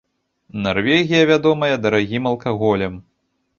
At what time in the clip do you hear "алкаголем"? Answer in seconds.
2.33-3.01